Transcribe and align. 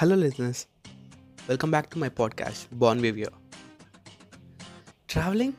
Hello 0.00 0.14
listeners 0.14 0.66
welcome 1.48 1.70
back 1.70 1.90
to 1.90 1.98
my 1.98 2.08
podcast 2.08 2.74
ban 2.74 3.00
వివియో 3.00 3.30
travelling 5.10 5.52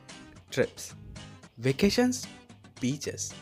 trips 0.52 0.92
vacations 1.58 2.26
beaches 2.80 3.32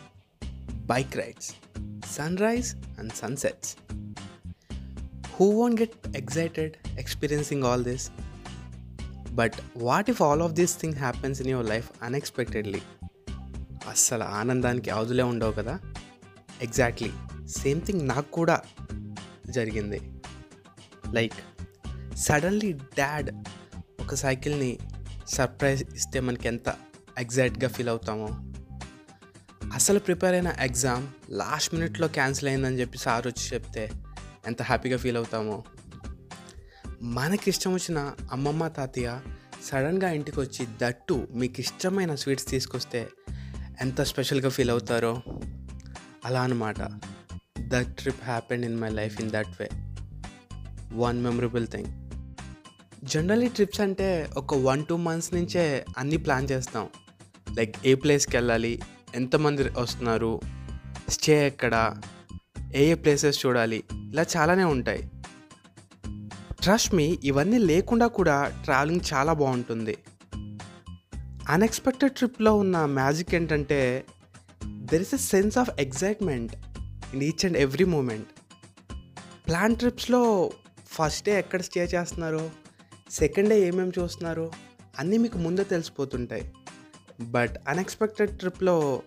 bike 0.73 1.17
rides 1.17 1.47
sun 1.47 2.03
sunrise 2.07 2.75
and 2.99 3.13
sunsets 3.13 3.77
who 5.37 5.63
want 5.63 5.81
get 5.81 6.17
excited 6.17 6.77
experiencing 6.99 7.63
all 7.63 7.85
this 7.85 8.11
but 9.31 9.55
what 9.77 10.11
if 10.11 10.23
all 10.23 10.43
of 10.43 10.53
this 10.53 10.79
thing 10.81 10.95
happens 10.95 11.41
in 11.41 11.51
your 11.51 11.67
life 11.67 11.91
unexpectedly 12.03 12.83
అస్సలు 13.89 14.25
ఆనందానికి 14.25 14.91
అవదులే 14.91 15.23
ఉండవు 15.23 15.53
కదా? 15.53 15.81
Exactly 16.61 17.11
same 17.47 17.81
thing 17.81 18.09
నాకు 18.09 18.31
కూడా 18.31 18.63
జరిగింది. 19.47 20.01
Like 21.15 21.61
suddenly 22.17 22.73
dad 22.73 23.49
ఒక 24.01 24.15
సైకిల్ని 24.15 24.79
surprise 25.29 25.95
ఇస్తే 25.95 26.21
మనకి 26.21 26.49
ఎంత 26.49 26.75
ఎగ్జైట్గా 27.19 27.69
ఫీల్ 27.69 27.89
అవుతామో. 27.89 28.29
అసలు 29.73 29.99
ప్రిపేర్ 29.99 30.33
అయిన 30.33 30.55
ఎగ్జామ్ 30.61 31.07
లాస్ట్ 31.31 31.75
మినిట్లో 31.75 32.09
క్యాన్సిల్ 32.09 32.49
అయిందని 32.49 32.81
చెప్పి 32.81 32.99
సార్ 32.99 33.27
వచ్చి 33.27 33.55
చెప్తే 33.55 33.91
ఎంత 34.47 34.63
హ్యాపీగా 34.63 34.97
ఫీల్ 34.97 35.17
అవుతామో. 35.17 35.65
మనకి 37.03 37.51
ఇష్టం 37.51 37.75
వచ్చిన 37.75 38.13
అమ్మమ్మ 38.33 38.69
తాతయ్య 38.69 39.21
సడన్గా 39.65 40.11
ఇంటికి 40.11 40.41
వచ్చి 40.41 40.67
దట్టు 40.83 41.29
మీకు 41.35 41.61
ఇష్టమైన 41.61 42.15
స్వీట్స్ 42.15 42.49
తీసుకొస్తే 42.49 43.09
ఎంత 43.81 44.03
స్పెషల్గా 44.03 44.49
ఫీల్ 44.49 44.71
అవుతారో. 44.71 45.23
అలా 46.25 46.43
అనమాట 46.43 46.81
that 47.59 47.97
trip 47.97 48.25
happened 48.25 48.67
in 48.67 48.81
my 48.81 48.89
life 48.89 49.21
in 49.21 49.31
that 49.31 49.63
way. 49.63 49.69
One 50.93 51.23
memorable 51.23 51.67
thing 51.67 51.87
generally 53.05 53.49
trips 53.49 53.81
అంటే 53.81 54.31
ఒక 54.37 54.55
వన్ 54.55 54.85
టూ 54.85 54.97
మంత్స్ 54.97 55.35
నుంచే 55.35 55.85
అన్నీ 55.99 56.17
ప్లాన్ 56.17 56.49
చేస్తాం. 56.53 56.89
లైక్ 57.57 57.75
ఏ 57.87 57.95
ప్లేస్కి 57.95 58.37
వెళ్ళాలి 58.37 58.83
ఎంతమంది 59.15 59.63
వస్తున్నారు 59.63 60.41
స్టే 61.09 61.47
ఎక్కడ 61.47 62.01
ఏ 62.75 62.91
ఏ 62.91 62.95
ప్లేసెస్ 62.95 63.47
చూడాలి 63.47 63.85
ఇలా 63.93 64.25
చాలానే 64.37 64.65
ఉంటాయి. 64.65 65.11
ట్రస్ట్ 66.63 66.95
మీ 66.95 67.19
ఇవన్నీ 67.25 67.59
లేకుండా 67.59 68.07
కూడా 68.07 68.53
ట్రావెలింగ్ 68.65 69.01
చాలా 69.13 69.33
బాగుంటుంది. 69.33 69.97
అన్ఎక్స్పెక్టెడ్ 71.49 72.13
ట్రిప్లో 72.13 72.57
ఉన్న 72.57 72.85
మ్యాజిక్ 72.85 73.35
ఏంటంటే 73.35 74.05
there 74.65 75.03
is 75.03 75.15
a 75.15 75.19
sense 75.19 75.59
of 75.59 75.71
excitement 75.81 76.53
in 77.15 77.23
each 77.23 77.47
and 77.47 77.59
every 77.59 77.85
moment 77.85 78.27
plan 79.49 79.77
ట్రిప్స్లో 79.77 80.51
first 80.91 81.27
day 81.27 81.39
ఎక్కడ 81.39 81.61
స్టే 81.61 81.85
చేస్తున్నారో? 81.85 82.51
సెకండ్ 83.11 83.49
డే 83.49 83.61
ఏమేమి 83.61 83.93
చూస్తున్నారో? 83.99 84.53
అన్నీ 84.99 85.19
మీకు 85.19 85.39
ముందే 85.39 85.65
తెలిసిపోతుంటాయి. 85.65 86.53
బట్ 87.21 87.57
అన్ఎక్స్పెక్టెడ్ 87.69 88.39
ట్రిప్లో 88.39 89.03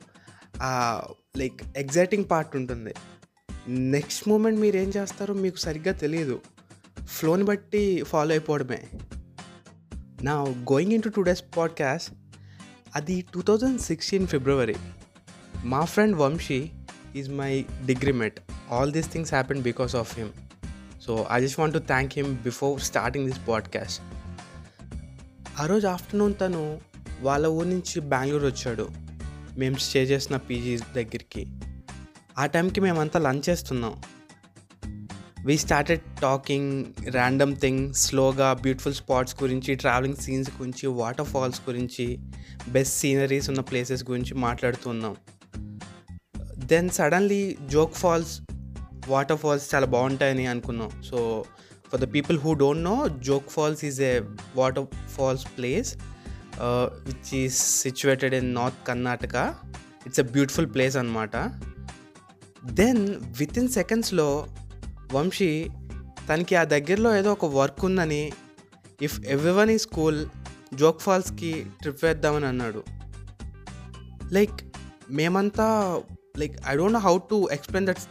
లైక్ 1.37 1.77
ఎగ్జైటింగ్ 1.77 2.25
పార్ట్ 2.31 2.55
ఉంటుంది. 2.55 2.93
నెక్స్ట్ 3.67 4.27
మూమెంట్ 4.27 4.59
మీరు 4.59 4.77
ఏం 4.77 4.91
చేస్తారో 4.97 5.33
మీకు 5.33 5.57
సరిగ్గా 5.57 5.93
తెలియదు 5.93 6.41
ఫ్లోని 7.05 7.43
బట్టి 7.43 8.03
ఫాలో 8.03 8.31
అయిపోవడమే. 8.31 8.87
నా 10.21 10.43
going 10.43 10.93
in 10.93 11.03
to 11.03 11.09
today's 11.09 11.43
podcast 11.57 12.13
అది 12.95 13.25
టూ 13.33 13.41
థౌజండ్ 13.41 13.81
సిక్స్టీన్ 13.81 14.27
ఫిబ్రవరి. 14.27 14.75
మా 15.63 15.85
friend 15.85 16.17
Vamshi 16.17 16.71
is 17.15 17.29
my 17.29 17.65
degree 17.85 18.11
mate. 18.11 18.39
All 18.71 18.91
these 18.91 19.11
things 19.11 19.33
happen 19.33 19.61
because 19.61 19.95
of 19.95 20.19
him. 20.19 20.29
So 21.05 21.27
I 21.31 21.41
just 21.41 21.59
want 21.59 21.73
to 21.73 21.79
thank 21.79 22.13
him 22.15 22.37
before 22.37 22.81
starting 22.81 23.25
this 23.25 23.47
podcast 23.47 24.01
ఆ 25.59 25.65
రోజు 25.65 25.87
afternoon 25.87 26.33
తను 26.41 26.81
వాళ్ళ 27.21 27.47
ఊరి 27.47 27.69
నుంచి 27.69 28.01
బెంగళూరు 28.01 28.47
వచ్చాడు. 28.47 28.89
మేము 29.57 29.75
స్టే 29.75 30.03
చేసిన 30.03 30.37
పీజీ 30.37 30.77
దగ్గరికి. 30.77 31.47
ఆ 32.37 32.45
టైంకి 32.45 32.81
మేమంతా 32.81 33.19
లంచ్ 33.19 33.49
చేస్తున్నాం. 33.49 34.01
We 35.45 35.57
started 35.57 36.01
talking 36.21 36.85
random 37.09 37.55
thing 37.55 37.93
స్లోగా 37.93 38.53
బ్యూటిఫుల్ 38.53 38.93
స్పాట్స్ 38.93 39.43
గురించి 39.43 39.75
ట్రావెలింగ్ 39.75 40.17
సీన్స్ 40.17 40.49
గురించి 40.49 40.87
వాటర్ 40.87 41.25
ఫాల్స్ 41.25 41.61
గురించి 41.69 42.19
బెస్ట్ 42.67 42.97
సీనరీస్ 42.97 43.49
ఉన్న 43.49 43.61
ప్లేసెస్ 43.61 44.09
గురించి 44.09 44.33
మాట్లాడుతున్నాం 44.33 45.15
then 46.65 46.89
suddenly 46.89 47.57
Jog 47.65 47.93
Falls 47.93 48.41
water 49.11 49.37
falls 49.37 49.75
చాలా 49.75 49.85
బాగుంటాయని 49.85 50.45
అనుకున్నాం. 50.45 50.91
So 51.09 51.17
for 51.89 52.01
the 52.01 52.07
people 52.13 52.37
who 52.39 52.53
don't 52.63 52.83
know 52.83 52.97
Jog 53.29 53.49
Falls 53.49 53.85
is 53.85 54.01
a 54.01 54.13
water 54.55 54.85
falls 55.15 55.45
place 55.57 55.91
which 57.07 57.31
is 57.35 57.59
situated 57.85 58.33
in 58.33 58.49
north 58.53 58.81
Karnataka 58.87 59.35
it's 60.07 60.19
a 60.19 60.23
beautiful 60.23 60.69
place 60.73 60.97
అనమాట 60.97 61.35
then 62.81 63.01
with 63.39 63.57
in 63.57 63.69
సెకండ్స్లో 63.79 64.27
వంశీ 65.13 65.51
తనకి 66.29 66.55
ఆ 66.55 66.63
దగ్గరలో 66.63 67.09
ఏదో 67.17 67.31
ఒక 67.31 67.45
వర్క్ 67.45 67.85
ఉందని 67.85 68.23
ఇఫ్ 69.01 69.17
ఎవ్రీవన్ 69.27 69.69
ఈ 69.69 69.77
స్కూల్ 69.77 70.19
జోక్ 70.73 71.01
ఫాల్స్కి 71.01 71.65
ట్రిప్ 71.81 72.05
వేద్దామని 72.05 72.45
అన్నాడు. 72.45 72.83
లైక్ 74.31 74.57
మేమంతా 75.09 75.67
like 76.41 76.55
I 76.67 76.75
don't 76.75 76.93
know 76.93 76.99
how 76.99 77.17
to 77.31 77.47
explain 77.51 77.87
that 77.89 78.03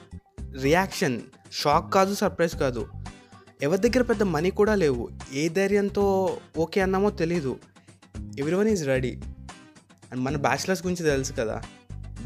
reaction 0.60 1.20
shock 1.52 1.94
కాదు 1.94 2.14
సర్ప్రైజ్ 2.14 2.56
కాదు. 2.56 2.86
ఎవరి 3.62 3.80
దగ్గర 3.80 4.02
పెద్ద 4.02 4.22
మనీ 4.22 4.50
కూడా 4.50 4.74
లేవు. 4.74 5.08
ఏ 5.32 5.48
ధైర్యంతో 5.48 6.36
ఓకే 6.56 6.80
అన్నామో 6.80 7.10
తెలీదు. 7.10 7.58
ఎవ్రీవన్ 8.38 8.68
ఈజ్ 8.68 8.86
రెడీ 8.86 9.20
అండ్ 10.12 10.20
మన 10.20 10.36
బ్యాచిలర్స్ 10.36 10.86
గురించి 10.86 11.10
తెలుసు 11.10 11.32
కదా. 11.32 11.62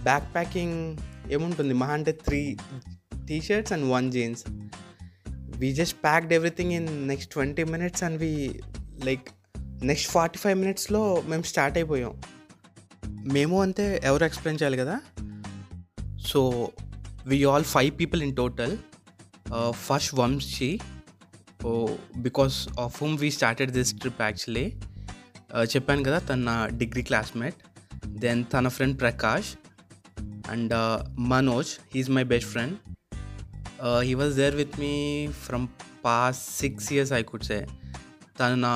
బ్యాక్ 0.02 0.34
ప్యాకింగ్ 0.34 0.96
ఏముంటుంది? 1.30 1.74
మహా 1.74 1.92
అంటే 1.92 2.12
three 2.12 2.56
T 3.28 3.40
shirts 3.40 3.72
and 3.72 3.90
one 3.90 4.12
jeans 4.12 4.44
we 5.56 5.72
just 5.72 6.04
packed 6.04 6.32
everything 6.32 6.72
in 6.72 7.08
next 7.08 7.32
twenty 7.32 7.64
minutes 7.64 8.04
and 8.04 8.20
we 8.20 8.60
like 9.04 9.28
next 9.58 10.10
forty 10.10 10.38
five 10.38 10.58
మినిట్స్లో 10.58 11.22
మేము 11.26 11.42
స్టార్ట్ 11.42 11.78
అయిపోయాం. 11.78 12.22
మేము 13.06 13.62
అంతే 13.62 14.00
ఎవరు 14.04 14.24
ఎక్స్ప్లెయిన్ 14.24 14.62
చేయాలి 14.62 14.76
కదా? 14.76 15.00
So 16.26 16.70
we 17.26 17.38
all 17.44 17.66
five 17.66 17.92
people 17.98 18.20
in 18.22 18.34
total 18.36 18.74
first 19.86 20.12
Vamshi 20.14 20.70
because 22.18 22.56
of 22.78 22.94
whom 23.02 23.14
we 23.18 23.28
started 23.30 23.70
this 23.70 23.92
trip 23.94 24.20
actually 24.22 24.66
చెప్పాను 25.72 26.02
కదా 26.02 26.18
తన 26.30 26.54
డిగ్రీ 26.76 27.02
క్లాస్మేట్ 27.02 27.58
దెన్ 28.24 28.42
తన 28.54 28.68
friend 28.68 28.96
Prakash 29.00 29.50
and 30.50 30.74
Manoj 31.32 31.72
he's 31.94 32.10
my 32.10 32.24
best 32.24 32.50
friend 32.50 32.76
he 34.08 34.14
was 34.14 34.34
there 34.36 34.56
with 34.56 34.76
me 34.80 34.94
from 35.46 35.66
past 36.04 36.44
six 36.60 36.88
years 36.92 37.12
I 37.12 37.22
could 37.22 37.44
say 37.44 37.58
తను 38.38 38.56
నా 38.66 38.74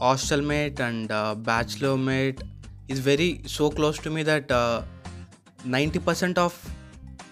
hostel 0.00 0.44
mate 0.46 0.80
and 0.80 1.12
bachelor 1.44 1.98
mate 2.10 2.40
is 2.90 3.02
very 3.02 3.30
so 3.48 3.66
close 3.70 3.98
to 4.04 4.10
me 4.10 4.24
that 4.24 4.52
ninety 5.68 6.00
percent 6.08 6.38
of 6.38 6.58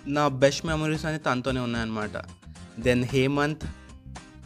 నా 0.06 0.28
best 0.28 0.66
memories 0.66 1.04
అనేది 1.04 1.22
తనతోనే 1.22 1.60
ఉన్నాయన్నమాట. 1.60 2.16
Then 2.80 3.04
Hemanth 3.04 3.64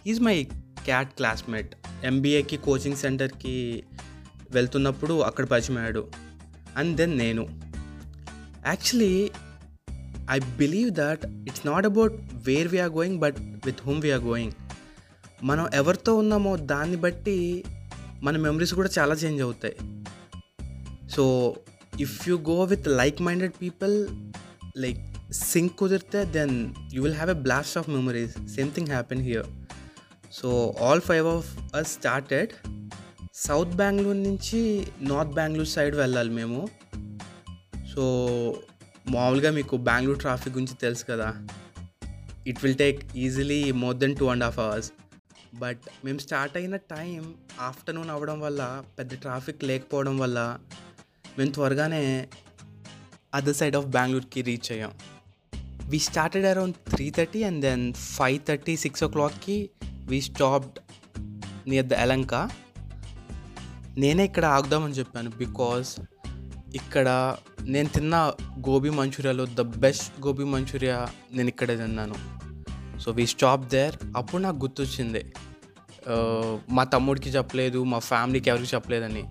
is 0.06 0.21
my 0.21 0.44
CAT 0.84 1.17
classmate 1.17 1.75
ఎంబీఏకి 2.05 2.56
coaching 2.56 2.97
సెంటర్కి 2.97 3.84
వెళ్తున్నప్పుడు 4.50 5.21
అక్కడ 5.21 5.44
పరిచయం 5.44 5.78
అయ్యాడు. 5.78 6.11
అండ్ 6.77 6.97
దెన్ 6.97 7.19
నేను. 7.19 7.61
Actually 8.67 9.31
I 10.31 10.39
believe 10.39 10.91
that 10.91 11.27
it's 11.27 11.67
not 11.67 11.87
about 11.87 12.12
where 12.34 12.69
we're 12.69 12.91
going 12.91 13.19
but 13.19 13.37
with 13.38 13.77
whom 13.87 14.03
we're 14.03 14.21
going 14.21 14.53
మనం 15.43 15.69
ఎవరితో 15.75 16.14
ఉన్నామో 16.14 16.56
దాన్ని 16.56 16.97
బట్టి 16.97 17.64
మన 18.23 18.37
మెమరీస్ 18.37 18.75
కూడా 18.75 18.88
చాలా 18.99 19.14
చేంజ్ 19.14 19.43
అవుతాయి. 19.43 19.76
So 21.08 21.56
if 22.00 22.29
you 22.29 22.38
go 22.38 22.64
with 22.64 22.88
like 22.88 23.23
minded 23.23 23.53
people 23.62 24.08
like 24.76 25.16
sync 25.32 25.76
కుదిరితే 25.76 26.25
then 26.25 26.75
you 26.93 27.02
will 27.02 27.14
have 27.14 27.31
a 27.31 27.40
blast 27.46 27.78
of 27.78 27.88
memories 27.88 28.55
same 28.55 28.70
thing 28.73 28.88
happen 28.88 29.23
here 29.23 29.46
so 30.32 30.75
all 30.81 31.00
five 31.00 31.26
of 31.26 31.75
us 31.76 31.88
started 31.93 32.52
south 33.34 33.69
Bengaluru 33.69 34.19
నుంచి 34.19 34.87
north 35.00 35.32
Bengaluru 35.32 35.69
side 35.69 35.94
వెళ్ళాలి 35.94 36.31
మేము. 36.31 36.69
So 37.94 38.05
మామూలుగా 39.11 39.50
మీకు 39.50 39.76
Bengaluru 39.76 40.19
traffic 40.19 40.55
గురించి 40.55 40.75
తెలుసు 40.75 41.05
కదా. 41.05 41.29
It 42.46 42.58
will 42.62 42.76
take 42.76 43.17
easily 43.17 43.72
more 43.72 43.96
than 43.96 44.17
two 44.17 44.26
and 44.26 44.44
half 44.44 44.58
hours 44.58 44.93
but 45.55 45.81
మేము 46.05 46.19
start 46.19 46.56
అయిన 46.56 46.76
టైం 46.76 47.34
ఆఫ్టర్నూన్ 47.61 48.11
అవ్వడం 48.11 48.40
వల్ల 48.40 48.82
పెద్ద 48.99 49.14
ట్రాఫిక్ 49.14 49.64
లేకపోవడం 49.64 50.19
వల్ల 50.19 50.58
మేము 51.38 51.50
త్వరగానే 51.50 52.29
అదర్ 53.34 53.55
సైడ్ 53.55 53.76
ఆఫ్ 53.76 53.87
బెంగళూరుకి 53.87 54.43
రీచ్ 54.43 54.72
అయ్యాం. 54.72 54.93
We 55.91 55.99
started 55.99 56.47
around 56.47 56.77
three 56.93 57.11
thirty 57.11 57.41
and 57.43 57.61
then 57.61 57.83
five 57.94 58.38
thirty 58.49 58.77
six 58.77 59.05
ఓ 59.05 59.09
క్లాక్కి 59.09 59.71
వీ 60.11 60.21
స్టాప్డ్ 60.21 60.79
నియర్ 61.69 61.87
ద 61.87 61.93
ఎలంక 62.05 62.35
నేనే 63.99 64.25
ఇక్కడ 64.25 64.44
ఆగుదామని 64.56 64.94
చెప్పాను 64.94 65.31
బికాస్ 65.31 65.91
ఇక్కడ 66.75 67.09
నేను 67.75 67.88
తిన్న 67.88 68.15
గోబీ 68.69 68.91
మంచూరియాలో 68.91 69.44
ద 69.59 69.61
బెస్ట్ 69.61 70.27
గోబీ 70.27 70.44
మంచూరియా 70.44 70.97
నేను 71.33 71.49
ఇక్కడే 71.49 71.77
తిన్నాను. 71.77 72.17
సో 73.03 73.11
వీ 73.12 73.27
స్టాప్ 73.27 73.65
దేర్ 73.69 73.97
అప్పుడు 74.17 74.41
నాకు 74.43 74.56
గుర్తొచ్చింది 74.56 75.23
మా 76.71 76.85
తమ్ముడికి 76.85 77.31
చెప్పలేదు 77.31 77.85
మా 77.85 77.99
ఫ్యామిలీకి 78.11 78.50
ఎవరికి 78.50 78.71
చెప్పలేదని. 78.75 79.25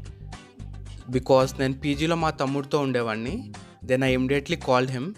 బికాస్ 1.09 1.59
నేను 1.59 1.73
పీజీలో 1.73 2.15
మా 2.15 2.29
తమ్ముడితో 2.41 2.79
ఉండేవాడిని 2.79 3.35
then 3.85 4.03
I 4.03 4.13
immediately 4.13 4.57
called 4.67 4.91
him 4.91 5.09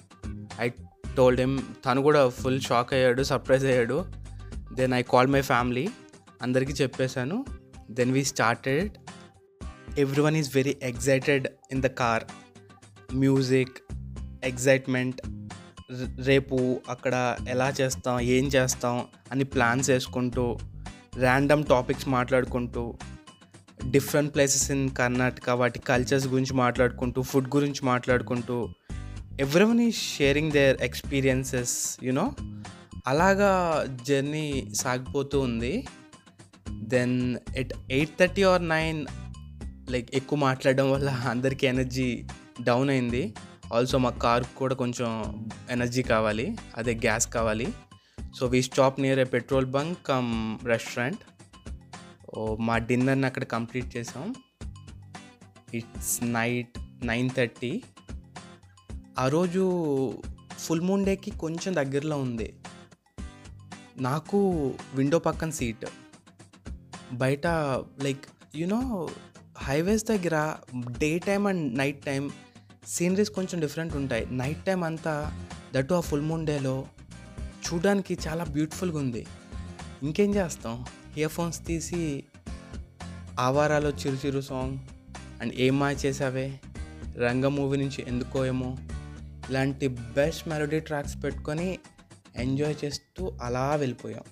told 1.18 1.42
him 1.42 1.60
తను 1.86 2.02
కూడా 2.02 2.30
ఫుల్ 2.30 2.62
షాక్ 2.62 2.94
అయ్యాడు 2.94 3.24
సర్ప్రైజ్ 3.24 3.66
అయ్యాడు. 3.66 4.06
Then 4.74 4.94
I 4.94 5.02
call 5.02 5.28
my 5.28 5.42
family 5.42 5.90
అందరికీ 6.42 6.74
చెప్పేశాను. 6.74 7.46
Then 7.92 8.12
we 8.12 8.24
started 8.24 8.92
every 10.00 10.22
one 10.22 10.36
is 10.36 10.50
very 10.56 10.78
excited 10.84 11.48
in 11.72 11.82
the 11.82 11.86
car 11.86 12.24
music 13.14 13.78
excitement 14.44 15.22
రేపు 16.20 16.82
అక్కడ 16.90 17.38
ఎలా 17.50 17.74
చేస్తాం 17.82 18.20
ఏం 18.20 18.46
చేస్తాం 18.46 19.06
అని 19.32 19.44
ప్లాన్స్ 19.44 19.90
వేసుకుంటూ 19.90 20.58
ర్యాండమ్ 21.18 21.64
టాపిక్స్ 21.64 22.08
మాట్లాడుకుంటూ 22.08 22.84
డిఫరెంట్ 23.86 24.36
ప్లేసెస్ 24.36 24.72
ఇన్ 24.72 24.90
కర్ణాటక 24.90 25.50
వాటి 25.50 25.80
కల్చర్స్ 25.80 26.28
గురించి 26.28 26.54
మాట్లాడుకుంటూ 26.54 27.22
ఫుడ్ 27.22 27.56
గురించి 27.56 27.82
మాట్లాడుకుంటూ 27.84 28.58
ఎవ్రీవన్ 29.40 29.80
ఈ 29.80 29.92
sharing 29.92 30.52
their 30.52 30.78
experiences 30.82 31.74
you know 32.04 32.24
అలాగా 33.08 33.50
జర్నీ 34.08 34.72
సాగిపోతూ 34.76 35.40
ఉంది. 35.40 35.88
Then 36.94 37.38
at 37.58 37.74
eight 37.92 38.14
thirty 38.20 38.44
or 38.44 38.64
nine 38.70 39.06
like 39.90 40.10
ఎక్కువ 40.14 40.40
మాట్లాడడం 40.40 40.92
వల్ల 40.92 41.10
అందరికీ 41.10 41.68
ఎనర్జీ 41.68 42.08
డౌన్ 42.62 42.90
అయింది. 42.90 43.34
ఆల్సో 43.74 43.98
మా 43.98 44.10
కార్ 44.10 44.44
కూడా 44.58 44.76
కొంచెం 44.76 45.12
ఎనర్జీ 45.72 46.04
కావాలి. 46.04 46.48
అదే 46.78 46.96
గ్యాస్ 46.96 47.28
కావాలి. 47.28 47.68
So 48.36 48.48
we 48.48 48.62
stop 48.62 49.02
near 49.02 49.20
a 49.20 49.28
petrol 49.36 49.66
bunk 49.66 50.00
cum 50.08 50.32
restaurant 50.68 51.24
మా 52.60 52.78
డిన్నర్ని 52.78 53.26
అక్కడ 53.26 53.44
కంప్లీట్ 53.44 53.98
చేసాం. 53.98 54.36
ఇట్స్ 55.74 56.18
నైట్ 56.24 56.76
నైన్ 57.06 57.30
థర్టీ 57.38 57.72
ఆ 59.20 59.28
రోజు 59.28 59.64
ఫుల్ 60.60 60.82
మూన్ 60.82 61.06
డేకి 61.06 61.32
కొంచెం 61.32 61.76
దగ్గరలో 61.76 62.18
ఉంది. 62.18 62.54
నాకు 63.98 64.40
విండో 64.96 65.20
పక్కన 65.20 65.50
సీట్. 65.50 65.86
బయట 67.14 67.48
లైక్ 68.02 68.20
యునో 68.56 69.10
హైవేస్ 69.58 70.06
దగ్గర 70.06 70.56
day 71.00 71.20
time 71.20 71.48
and 71.48 71.78
night 71.78 72.04
time 72.04 72.32
sceneries 72.88 73.30
కొంచెం 73.30 73.60
డిఫరెంట్ 73.60 73.96
ఉంటాయి. 73.96 74.26
నైట్ 74.32 74.66
టైం 74.66 74.84
అంతా 74.84 75.46
దట్టు 75.74 75.94
ఆ 75.94 76.00
ఫుల్ 76.00 76.22
మూన్ 76.22 76.46
డేలో 76.46 76.88
చూడడానికి 77.66 78.18
చాలా 78.28 78.44
బ్యూటిఫుల్గా 78.44 78.98
ఉంది. 78.98 79.28
ఇంకేం 80.04 80.36
చేస్తాం? 80.36 80.86
ఇయర్ 81.18 81.32
ఫోన్స్ 81.32 81.66
తీసి 81.66 82.24
ఆవారాలో 83.40 83.90
చిరు 83.90 84.16
చిరు 84.26 84.42
సాంగ్ 84.42 84.78
అండ్ 85.42 85.54
ఏం 85.56 85.80
మా 85.80 85.92
చేసావే 85.92 86.60
రంగ 87.18 87.48
మూవీ 87.48 87.78
నుంచి 87.78 88.06
ఎందుకో 88.08 88.46
ఏమో 88.46 88.78
ఇలాంటి 89.50 89.88
బెస్ట్ 89.88 90.48
మెలోడీ 90.48 90.80
ట్రాక్స్ 90.80 91.24
పెట్టుకొని 91.24 91.80
ఎంజాయ్ 92.36 92.76
చేస్తూ 92.86 93.34
అలా 93.44 93.76
వెళ్ళిపోయాం. 93.76 94.24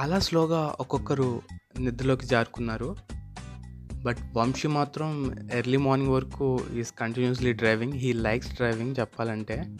అలా 0.00 0.18
స్లోగా 0.18 0.76
ఒక్కొక్కరు 0.80 1.42
నిద్రలోకి 1.78 2.26
జారుకున్నారు. 2.26 2.96
బట్ 4.02 4.18
వంశీ 4.36 4.68
మాత్రం 4.68 5.36
ఎర్లీ 5.52 5.76
మార్నింగ్ 5.76 6.12
వరకు 6.12 6.60
is 6.74 6.94
continuously 7.00 7.52
driving. 7.52 7.92
He 7.92 8.12
likes 8.12 8.54
driving 8.54 8.94
చెప్పాలంటే. 9.00 9.76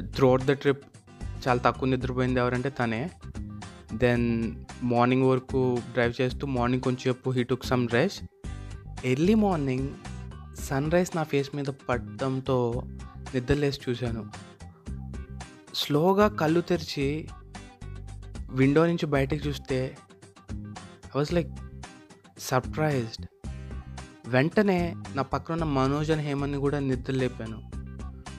త్రూఅవుట్ 0.00 0.44
ద 0.44 0.52
ట్రిప్ 0.52 0.84
చాలా 1.48 1.60
తక్కువ 1.60 1.88
నిద్రపోయింది 1.88 2.40
ఎవరంటే 2.40 2.70
తనే. 2.70 3.10
దెన్ 3.94 4.54
మార్నింగ్ 4.82 5.22
వరకు 5.22 5.78
డ్రైవ్ 5.92 6.20
చేస్తూ 6.20 6.46
మార్నింగ్ 6.46 6.82
కొంచెం 6.82 7.08
చెప్పు 7.08 7.30
he 7.30 7.44
took 7.44 7.64
some 7.64 7.88
rest. 7.88 8.24
Early 9.06 9.34
morning 9.34 9.88
sunrise 10.90 11.16
నా 11.16 11.22
ఫేస్ 11.22 11.56
మీద 11.56 11.64
పడడంతో 11.88 12.82
నిద్రలేసి 13.34 13.80
చూశాను. 13.88 14.30
స్లోగా 15.74 16.28
కళ్ళు 16.28 16.60
తెరిచి 16.60 17.28
విండో 18.50 18.86
నుంచి 18.86 19.06
బయటకు 19.06 19.48
చూస్తే 19.48 19.96
ఐ 21.06 21.10
వాజ్ 21.16 21.32
లైక్ 21.32 21.48
సర్ప్రైజ్డ్ 22.38 23.26
వెంటనే 24.28 24.94
నా 25.14 25.22
పక్కన 25.22 25.52
ఉన్న 25.52 25.64
మనోజ్ 25.64 26.10
అని 26.10 26.22
హేమని 26.22 26.56
కూడా 26.56 26.78
నిద్ర 26.78 27.12
లేపాను 27.12 27.70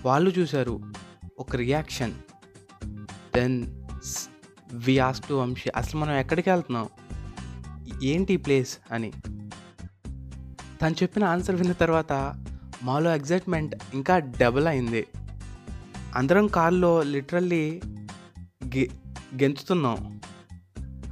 వాళ్ళు 0.06 0.30
చూశారు 0.30 0.82
ఒక 1.40 1.56
reaction 1.56 2.14
then 3.36 3.84
we 4.74 5.00
ask 5.00 5.28
to 5.30 5.34
Vamshi 5.34 5.70
అసలు 5.76 6.00
మనం 6.00 6.14
ఎక్కడికి 6.14 6.50
వెళ్తున్నాం? 6.50 6.90
ఏంటి 8.04 8.34
ఈ 8.34 8.38
ప్లేస్? 8.38 8.78
అని. 8.92 9.12
తను 10.82 10.96
చెప్పిన 11.04 11.24
ఆన్సర్ 11.24 11.56
విన్న 11.56 11.72
తర్వాత 11.72 12.12
మాలో 12.84 13.16
ఎగ్జైట్మెంట్ 13.16 13.76
ఇంకా 13.94 14.20
డబుల్ 14.20 14.68
అయింది. 14.68 15.08
అందరం 16.16 16.48
కారులో 16.48 17.04
లిటరల్లీ 17.04 17.82
గె 18.76 18.88
గెంతుతున్నాం. 19.36 20.22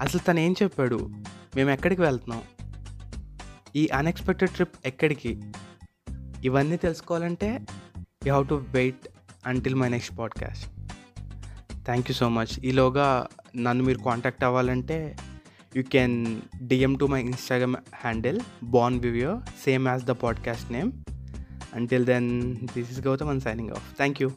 అసలు 0.02 0.20
తను 0.20 0.40
ఏం 0.40 0.56
చెప్పాడు? 0.64 1.10
మేము 1.56 1.70
ఎక్కడికి 1.70 2.02
వెళ్తున్నాం? 2.02 2.42
ఈ 3.76 3.88
అన్ఎక్స్పెక్టెడ్ 3.88 4.52
ట్రిప్ 4.52 4.76
ఎక్కడికి? 4.86 5.42
ఇవన్నీ 6.44 6.78
తెలుసుకోవాలంటే 6.78 7.48
you 8.26 8.34
have 8.34 8.48
to 8.48 8.66
wait 8.70 9.08
until 9.46 9.76
my 9.76 9.90
next 9.90 10.18
podcast 10.18 10.66
thank 11.86 12.12
you 12.12 12.14
so 12.14 12.30
much 12.30 12.66
ఈలోగా 12.66 13.28
నన్ను 13.58 13.84
మీరు 13.84 13.98
కాంటాక్ట్ 13.98 14.44
అవ్వాలంటే 14.44 15.18
you 15.76 15.84
can 15.84 16.42
DM 16.68 16.94
to 16.94 17.06
my 17.06 17.22
Instagram 17.22 17.76
handle 17.96 18.40
ban 18.64 19.00
వివియో 19.00 19.42
same 19.66 19.88
as 19.88 20.04
the 20.04 20.12
podcast 20.12 20.72
name 20.72 20.92
Until 21.74 22.04
then, 22.04 22.66
this 22.74 22.90
is 22.90 23.00
Gautam 23.02 23.42
signing 23.42 23.72
off. 23.72 23.84
Thank 23.96 24.20
you. 24.20 24.36